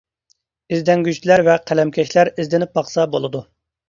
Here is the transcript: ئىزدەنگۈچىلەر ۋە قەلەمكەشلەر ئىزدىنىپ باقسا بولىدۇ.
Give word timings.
ئىزدەنگۈچىلەر 0.77 1.43
ۋە 1.47 1.57
قەلەمكەشلەر 1.71 2.31
ئىزدىنىپ 2.31 2.73
باقسا 2.79 3.07
بولىدۇ. 3.17 3.43